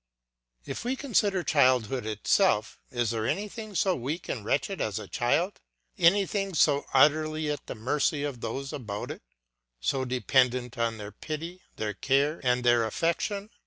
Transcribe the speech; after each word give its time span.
If 0.65 0.83
we 0.83 0.95
consider 0.95 1.43
childhood 1.43 2.07
itself, 2.07 2.79
is 2.89 3.11
there 3.11 3.27
anything 3.27 3.75
so 3.75 3.93
weak 3.95 4.27
and 4.29 4.43
wretched 4.43 4.81
as 4.81 4.97
a 4.97 5.07
child, 5.07 5.59
anything 5.95 6.55
so 6.55 6.85
utterly 6.91 7.51
at 7.51 7.67
the 7.67 7.75
mercy 7.75 8.23
of 8.23 8.41
those 8.41 8.73
about 8.73 9.11
it, 9.11 9.21
so 9.79 10.03
dependent 10.03 10.75
on 10.75 10.97
their 10.97 11.11
pity, 11.11 11.61
their 11.75 11.93
care, 11.93 12.41
and 12.43 12.63
their 12.63 12.83
affection? 12.83 13.51